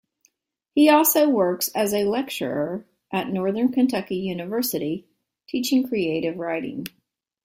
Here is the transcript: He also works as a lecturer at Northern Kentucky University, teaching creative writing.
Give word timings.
He 0.73 0.89
also 0.89 1.29
works 1.29 1.67
as 1.75 1.93
a 1.93 2.05
lecturer 2.05 2.87
at 3.11 3.29
Northern 3.29 3.71
Kentucky 3.71 4.15
University, 4.15 5.05
teaching 5.47 5.87
creative 5.87 6.37
writing. 6.37 6.87